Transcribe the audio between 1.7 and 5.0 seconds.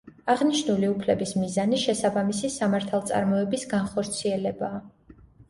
შესაბამისი სამართალწარმოების განხორციელებაა.